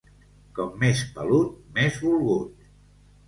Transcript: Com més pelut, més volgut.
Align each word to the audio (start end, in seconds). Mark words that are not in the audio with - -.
Com 0.59 0.69
més 0.83 1.03
pelut, 1.17 1.53
més 1.77 1.99
volgut. 2.05 2.65